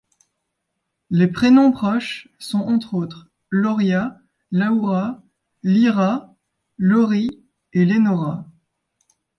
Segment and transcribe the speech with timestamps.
[1.11, 5.21] Les prénoms proches sont entre autres Loria, Laoura,
[5.61, 6.35] Lyra,
[6.79, 8.47] Lorrie et Lénora.